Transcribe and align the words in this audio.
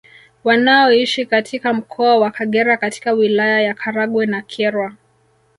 Wanaoishi 0.43 1.25
katika 1.25 1.73
mkoa 1.73 2.17
wa 2.17 2.31
Kagera 2.31 2.77
katika 2.77 3.11
wilaya 3.11 3.61
ya 3.61 3.73
Karagwe 3.73 4.25
na 4.25 4.41
Kyerwa 4.41 4.93